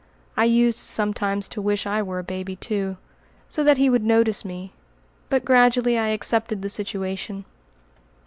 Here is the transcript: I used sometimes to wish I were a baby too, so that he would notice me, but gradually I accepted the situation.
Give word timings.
I 0.35 0.45
used 0.45 0.79
sometimes 0.79 1.47
to 1.49 1.61
wish 1.61 1.85
I 1.85 2.01
were 2.01 2.17
a 2.17 2.23
baby 2.23 2.55
too, 2.55 2.97
so 3.47 3.63
that 3.63 3.77
he 3.77 3.87
would 3.87 4.01
notice 4.03 4.43
me, 4.43 4.73
but 5.29 5.45
gradually 5.45 5.95
I 5.95 6.07
accepted 6.07 6.63
the 6.63 6.69
situation. 6.69 7.45